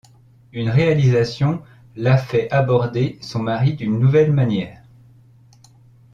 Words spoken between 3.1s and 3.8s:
son mari